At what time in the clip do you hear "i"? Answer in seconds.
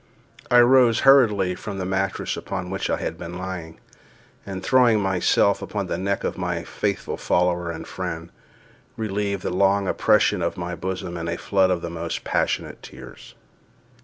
0.49-0.59, 2.89-2.97